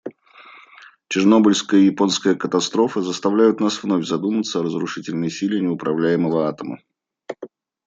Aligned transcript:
Чернобыльская 1.09 1.79
и 1.79 1.85
японская 1.85 2.33
катастрофы 2.33 3.01
заставляют 3.03 3.59
нас 3.59 3.83
вновь 3.83 4.03
задуматься 4.07 4.57
о 4.59 4.63
разрушительной 4.63 5.29
силе 5.29 5.59
неуправляемого 5.61 6.47
атома. 6.49 6.79